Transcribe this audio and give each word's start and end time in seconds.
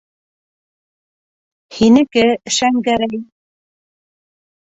Һинеке, 1.79 2.23
Шәңгәрәй. 2.57 3.23